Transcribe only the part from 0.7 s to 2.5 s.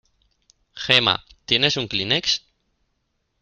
Gemma, ¿tienes un kleenex?